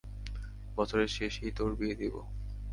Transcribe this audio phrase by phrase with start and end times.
[0.77, 2.15] বছরের শেষেই তোর বিয়ে দেব।